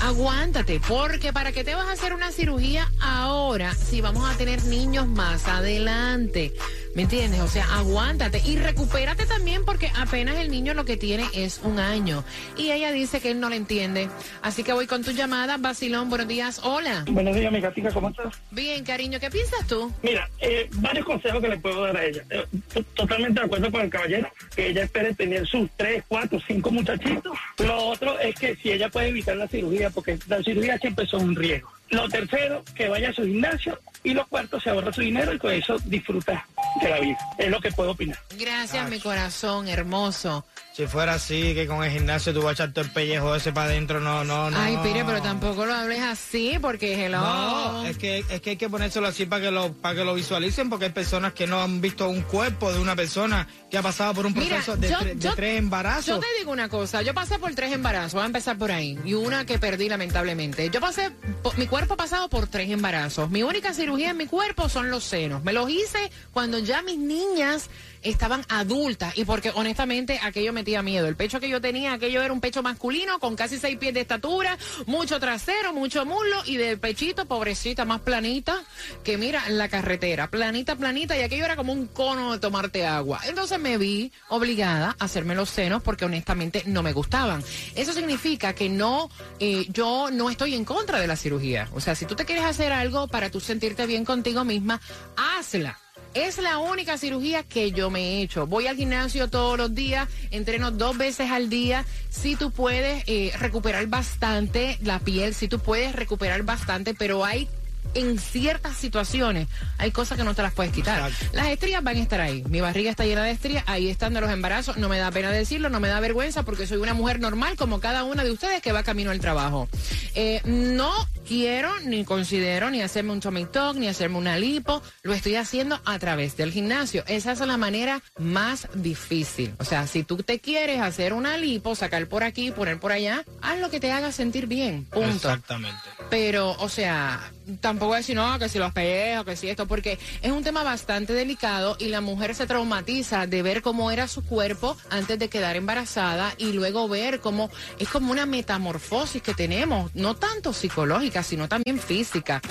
aguántate, 0.00 0.80
porque 0.86 1.32
para 1.32 1.52
qué 1.52 1.64
te 1.64 1.74
vas 1.74 1.88
a 1.88 1.92
hacer 1.92 2.12
una 2.12 2.30
cirugía 2.32 2.90
ahora 3.00 3.74
si 3.74 4.00
vamos 4.00 4.28
a 4.28 4.36
tener 4.36 4.64
niños 4.64 5.08
más 5.08 5.48
adelante. 5.48 6.52
¿Me 6.94 7.02
entiendes? 7.02 7.40
O 7.40 7.48
sea, 7.48 7.64
aguántate 7.74 8.42
y 8.44 8.56
recupérate 8.58 9.24
también 9.24 9.64
porque 9.64 9.90
apenas 9.98 10.36
el 10.36 10.50
niño 10.50 10.74
lo 10.74 10.84
que 10.84 10.98
tiene 10.98 11.24
es 11.34 11.60
un 11.64 11.78
año. 11.78 12.22
Y 12.58 12.70
ella 12.70 12.92
dice 12.92 13.18
que 13.20 13.30
él 13.30 13.40
no 13.40 13.48
le 13.48 13.56
entiende. 13.56 14.10
Así 14.42 14.62
que 14.62 14.74
voy 14.74 14.86
con 14.86 15.02
tu 15.02 15.12
llamada. 15.12 15.56
Basilón, 15.56 16.10
buenos 16.10 16.28
días. 16.28 16.60
Hola. 16.62 17.04
Buenos 17.08 17.34
días, 17.34 17.50
mi 17.50 17.60
gatica, 17.62 17.90
¿cómo 17.92 18.10
estás? 18.10 18.34
Bien, 18.50 18.84
cariño, 18.84 19.18
¿qué 19.20 19.30
piensas 19.30 19.66
tú? 19.66 19.90
Mira, 20.02 20.28
eh, 20.40 20.68
varios 20.74 21.06
consejos 21.06 21.40
que 21.40 21.48
le 21.48 21.56
puedo 21.58 21.82
dar 21.82 21.96
a 21.96 22.04
ella. 22.04 22.24
Eh, 22.28 22.44
to- 22.74 22.82
totalmente 22.94 23.40
de 23.40 23.46
acuerdo 23.46 23.72
con 23.72 23.80
el 23.80 23.88
caballero, 23.90 24.28
que 24.54 24.66
ella 24.68 24.82
espere 24.84 25.14
tener 25.14 25.46
sus 25.46 25.70
tres, 25.78 26.04
cuatro, 26.06 26.38
cinco 26.46 26.70
muchachitos. 26.70 27.32
Lo 27.58 27.86
otro 27.86 28.18
es 28.18 28.34
que 28.34 28.54
si 28.56 28.70
ella 28.70 28.90
puede 28.90 29.08
evitar 29.08 29.36
la 29.36 29.48
cirugía, 29.48 29.88
porque 29.88 30.18
la 30.28 30.42
cirugía 30.42 30.76
siempre 30.78 31.06
son 31.06 31.22
un 31.30 31.36
riesgo. 31.36 31.70
Lo 31.92 32.08
tercero, 32.08 32.64
que 32.74 32.88
vaya 32.88 33.10
a 33.10 33.12
su 33.12 33.22
gimnasio. 33.22 33.78
Y 34.02 34.14
lo 34.14 34.26
cuarto, 34.26 34.58
se 34.58 34.70
ahorra 34.70 34.92
su 34.92 35.02
dinero 35.02 35.32
y 35.32 35.38
con 35.38 35.52
eso 35.52 35.76
disfruta 35.84 36.44
de 36.80 36.88
la 36.88 36.98
vida. 36.98 37.18
Es 37.38 37.50
lo 37.50 37.60
que 37.60 37.70
puedo 37.70 37.92
opinar. 37.92 38.18
Gracias, 38.36 38.90
mi 38.90 38.98
corazón 38.98 39.68
hermoso. 39.68 40.44
Si 40.72 40.86
fuera 40.86 41.14
así, 41.14 41.54
que 41.54 41.66
con 41.66 41.84
el 41.84 41.90
gimnasio 41.90 42.32
tú 42.32 42.40
vas 42.40 42.52
a 42.58 42.64
echar 42.64 42.72
todo 42.72 42.86
el 42.86 42.90
pellejo 42.90 43.36
ese 43.36 43.52
para 43.52 43.66
adentro, 43.66 44.00
no, 44.00 44.24
no, 44.24 44.50
no. 44.50 44.58
Ay, 44.58 44.78
Pire, 44.82 45.04
pero 45.04 45.20
tampoco 45.20 45.66
lo 45.66 45.74
hables 45.74 46.00
así 46.00 46.56
porque 46.62 47.04
hello. 47.04 47.20
No, 47.20 47.86
es 47.86 47.98
que, 47.98 48.24
es 48.30 48.40
que 48.40 48.50
hay 48.50 48.56
que 48.56 48.70
ponérselo 48.70 49.06
así 49.06 49.26
para 49.26 49.42
que 49.42 49.50
lo 49.50 49.74
para 49.74 49.96
que 49.96 50.04
lo 50.04 50.14
visualicen, 50.14 50.70
porque 50.70 50.86
hay 50.86 50.92
personas 50.92 51.34
que 51.34 51.46
no 51.46 51.60
han 51.62 51.82
visto 51.82 52.08
un 52.08 52.22
cuerpo 52.22 52.72
de 52.72 52.80
una 52.80 52.96
persona 52.96 53.46
que 53.72 53.78
ha 53.78 53.82
pasado 53.82 54.12
por 54.12 54.26
un 54.26 54.34
Mira, 54.34 54.56
proceso 54.56 54.76
de, 54.76 55.16
yo- 55.18 55.34
tres 55.34 55.58
embarazos. 55.58 56.04
Yo 56.04 56.18
te 56.20 56.26
digo 56.38 56.52
una 56.52 56.68
cosa, 56.68 57.00
yo 57.00 57.14
pasé 57.14 57.38
por 57.38 57.54
tres 57.54 57.72
embarazos, 57.72 58.12
voy 58.12 58.22
a 58.24 58.26
empezar 58.26 58.58
por 58.58 58.70
ahí, 58.70 58.98
y 59.02 59.14
una 59.14 59.46
que 59.46 59.58
perdí 59.58 59.88
lamentablemente. 59.88 60.68
Yo 60.68 60.78
pasé, 60.78 61.10
mi 61.56 61.66
cuerpo 61.66 61.94
ha 61.94 61.96
pasado 61.96 62.28
por 62.28 62.46
tres 62.48 62.68
embarazos. 62.70 63.30
Mi 63.30 63.42
única 63.42 63.72
cirugía 63.72 64.10
en 64.10 64.18
mi 64.18 64.26
cuerpo 64.26 64.68
son 64.68 64.90
los 64.90 65.04
senos. 65.04 65.42
Me 65.42 65.54
los 65.54 65.70
hice 65.70 66.10
cuando 66.34 66.58
ya 66.58 66.82
mis 66.82 66.98
niñas 66.98 67.70
estaban 68.02 68.44
adultas 68.48 69.16
y 69.16 69.24
porque 69.24 69.52
honestamente 69.54 70.18
aquello 70.22 70.52
metía 70.52 70.82
miedo. 70.82 71.06
El 71.06 71.16
pecho 71.16 71.40
que 71.40 71.48
yo 71.48 71.60
tenía, 71.60 71.94
aquello 71.94 72.20
era 72.20 72.32
un 72.32 72.40
pecho 72.40 72.60
masculino 72.62 73.20
con 73.20 73.36
casi 73.36 73.58
seis 73.58 73.78
pies 73.78 73.94
de 73.94 74.00
estatura, 74.00 74.58
mucho 74.86 75.18
trasero, 75.20 75.72
mucho 75.72 76.04
muslo 76.04 76.42
y 76.44 76.56
del 76.58 76.78
pechito, 76.78 77.24
pobrecita, 77.26 77.84
más 77.86 78.00
planita 78.02 78.60
que 79.04 79.16
mira 79.16 79.44
en 79.46 79.56
la 79.56 79.68
carretera, 79.68 80.28
planita, 80.28 80.74
planita 80.76 81.16
y 81.16 81.22
aquello 81.22 81.44
era 81.46 81.54
como 81.56 81.72
un 81.72 81.86
cono 81.86 82.32
de 82.32 82.38
tomarte 82.40 82.84
agua. 82.84 83.20
Entonces 83.28 83.60
me 83.62 83.78
vi 83.78 84.12
obligada 84.28 84.96
a 84.98 85.04
hacerme 85.04 85.34
los 85.34 85.48
senos 85.48 85.82
porque 85.82 86.04
honestamente 86.04 86.64
no 86.66 86.82
me 86.82 86.92
gustaban. 86.92 87.42
Eso 87.74 87.92
significa 87.92 88.54
que 88.54 88.68
no, 88.68 89.10
eh, 89.40 89.66
yo 89.70 90.10
no 90.10 90.28
estoy 90.28 90.54
en 90.54 90.64
contra 90.64 91.00
de 91.00 91.06
la 91.06 91.16
cirugía. 91.16 91.68
O 91.72 91.80
sea, 91.80 91.94
si 91.94 92.04
tú 92.04 92.14
te 92.14 92.24
quieres 92.24 92.44
hacer 92.44 92.72
algo 92.72 93.08
para 93.08 93.30
tú 93.30 93.40
sentirte 93.40 93.86
bien 93.86 94.04
contigo 94.04 94.44
misma, 94.44 94.80
hazla. 95.16 95.78
Es 96.14 96.36
la 96.36 96.58
única 96.58 96.98
cirugía 96.98 97.42
que 97.42 97.72
yo 97.72 97.88
me 97.88 98.00
he 98.00 98.22
hecho. 98.22 98.46
Voy 98.46 98.66
al 98.66 98.76
gimnasio 98.76 99.28
todos 99.28 99.56
los 99.56 99.74
días, 99.74 100.08
entreno 100.30 100.70
dos 100.70 100.98
veces 100.98 101.30
al 101.30 101.48
día. 101.48 101.86
Si 102.10 102.36
tú 102.36 102.50
puedes 102.50 103.02
eh, 103.06 103.32
recuperar 103.38 103.86
bastante 103.86 104.78
la 104.82 104.98
piel, 104.98 105.32
si 105.34 105.48
tú 105.48 105.58
puedes 105.58 105.94
recuperar 105.94 106.42
bastante, 106.42 106.92
pero 106.92 107.24
hay 107.24 107.48
en 107.94 108.18
ciertas 108.18 108.76
situaciones 108.76 109.48
hay 109.78 109.90
cosas 109.90 110.18
que 110.18 110.24
no 110.24 110.34
te 110.34 110.42
las 110.42 110.52
puedes 110.52 110.72
quitar. 110.72 111.10
Exacto. 111.10 111.36
Las 111.36 111.48
estrías 111.48 111.82
van 111.82 111.96
a 111.96 112.00
estar 112.00 112.20
ahí. 112.20 112.44
Mi 112.48 112.60
barriga 112.60 112.90
está 112.90 113.04
llena 113.04 113.24
de 113.24 113.32
estrías, 113.32 113.64
ahí 113.66 113.88
están 113.88 114.14
de 114.14 114.20
los 114.20 114.30
embarazos. 114.30 114.76
No 114.76 114.88
me 114.88 114.98
da 114.98 115.10
pena 115.10 115.30
decirlo, 115.30 115.68
no 115.68 115.80
me 115.80 115.88
da 115.88 116.00
vergüenza 116.00 116.42
porque 116.44 116.66
soy 116.66 116.78
una 116.78 116.94
mujer 116.94 117.20
normal 117.20 117.56
como 117.56 117.80
cada 117.80 118.04
una 118.04 118.24
de 118.24 118.30
ustedes 118.30 118.62
que 118.62 118.72
va 118.72 118.82
camino 118.82 119.10
al 119.10 119.20
trabajo. 119.20 119.68
Eh, 120.14 120.40
no 120.44 120.92
quiero 121.26 121.72
ni 121.80 122.04
considero 122.04 122.70
ni 122.70 122.82
hacerme 122.82 123.12
un 123.12 123.20
tummy 123.20 123.46
tuck, 123.46 123.76
ni 123.76 123.88
hacerme 123.88 124.18
una 124.18 124.38
lipo. 124.38 124.82
Lo 125.02 125.12
estoy 125.12 125.36
haciendo 125.36 125.80
a 125.84 125.98
través 125.98 126.36
del 126.36 126.52
gimnasio. 126.52 127.04
Esa 127.06 127.32
es 127.32 127.40
la 127.40 127.56
manera 127.56 128.02
más 128.18 128.68
difícil. 128.74 129.54
O 129.58 129.64
sea, 129.64 129.86
si 129.86 130.04
tú 130.04 130.18
te 130.18 130.40
quieres 130.40 130.80
hacer 130.80 131.12
una 131.12 131.36
lipo, 131.36 131.74
sacar 131.74 132.06
por 132.06 132.24
aquí, 132.24 132.50
poner 132.50 132.78
por 132.78 132.92
allá, 132.92 133.24
haz 133.40 133.58
lo 133.58 133.70
que 133.70 133.80
te 133.80 133.92
haga 133.92 134.12
sentir 134.12 134.46
bien. 134.46 134.84
Punto. 134.86 135.08
Exactamente. 135.10 135.78
Pero, 136.12 136.54
o 136.58 136.68
sea, 136.68 137.32
tampoco 137.62 137.94
decir, 137.94 138.14
no, 138.14 138.38
que 138.38 138.50
si 138.50 138.58
los 138.58 138.70
pellejos, 138.74 139.24
que 139.24 139.34
si 139.34 139.48
esto, 139.48 139.66
porque 139.66 139.98
es 140.20 140.30
un 140.30 140.44
tema 140.44 140.62
bastante 140.62 141.14
delicado 141.14 141.74
y 141.78 141.86
la 141.86 142.02
mujer 142.02 142.34
se 142.34 142.46
traumatiza 142.46 143.26
de 143.26 143.40
ver 143.40 143.62
cómo 143.62 143.90
era 143.90 144.06
su 144.08 144.22
cuerpo 144.22 144.76
antes 144.90 145.18
de 145.18 145.30
quedar 145.30 145.56
embarazada 145.56 146.34
y 146.36 146.52
luego 146.52 146.86
ver 146.86 147.20
cómo 147.20 147.48
es 147.78 147.88
como 147.88 148.12
una 148.12 148.26
metamorfosis 148.26 149.22
que 149.22 149.32
tenemos, 149.32 149.90
no 149.94 150.14
tanto 150.14 150.52
psicológica, 150.52 151.22
sino 151.22 151.48
también 151.48 151.78
física. 151.78 152.42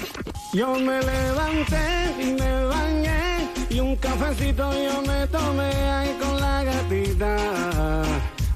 Yo 0.53 0.73
me 0.79 0.99
levanté 0.99 2.15
y 2.19 2.33
me 2.33 2.65
bañé 2.65 3.47
y 3.69 3.79
un 3.79 3.95
cafecito 3.95 4.73
yo 4.73 5.03
me 5.03 5.27
tomé 5.27 5.71
ahí 5.71 6.17
con 6.19 6.39
la 6.39 6.63
gatita. 6.63 8.01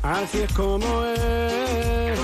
Así 0.02 0.40
es 0.40 0.52
como 0.54 1.06
es. 1.06 2.20